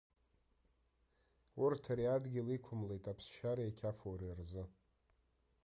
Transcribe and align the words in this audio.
Урҭ 1.63 1.83
ари 1.91 2.05
адгьыл 2.15 2.47
иқәымлеит 2.55 3.05
аԥсшьареи 3.11 3.71
ақьафуреи 3.73 4.35
рзы. 4.39 4.63